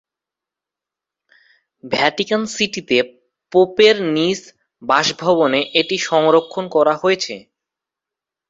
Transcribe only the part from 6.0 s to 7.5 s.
সংরক্ষণ করা হয়েছে।